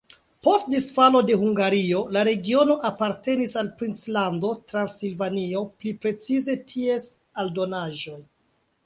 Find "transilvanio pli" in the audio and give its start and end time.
4.73-5.93